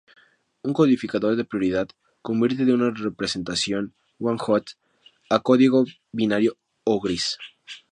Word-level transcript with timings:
Un 0.67 0.73
codificador 0.73 1.35
de 1.35 1.43
prioridad 1.45 1.87
convierte 2.23 2.65
de 2.65 2.73
una 2.73 2.89
representación 2.89 3.93
one-hot 4.19 4.71
a 5.29 5.39
código 5.41 5.85
binario 6.11 6.57
o 6.83 6.99
gris. 6.99 7.37